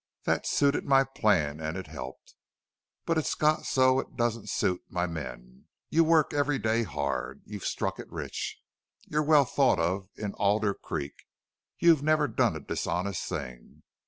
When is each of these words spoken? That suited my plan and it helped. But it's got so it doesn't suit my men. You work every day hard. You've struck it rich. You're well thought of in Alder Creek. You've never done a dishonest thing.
That 0.23 0.47
suited 0.47 0.83
my 0.83 1.03
plan 1.03 1.59
and 1.59 1.77
it 1.77 1.85
helped. 1.85 2.33
But 3.05 3.19
it's 3.19 3.35
got 3.35 3.67
so 3.67 3.99
it 3.99 4.15
doesn't 4.17 4.49
suit 4.49 4.81
my 4.89 5.05
men. 5.05 5.67
You 5.91 6.03
work 6.03 6.33
every 6.33 6.57
day 6.57 6.81
hard. 6.81 7.43
You've 7.45 7.65
struck 7.67 7.99
it 7.99 8.11
rich. 8.11 8.57
You're 9.05 9.21
well 9.21 9.45
thought 9.45 9.77
of 9.77 10.09
in 10.15 10.33
Alder 10.33 10.73
Creek. 10.73 11.27
You've 11.77 12.01
never 12.01 12.27
done 12.27 12.55
a 12.55 12.59
dishonest 12.61 13.29
thing. 13.29 13.83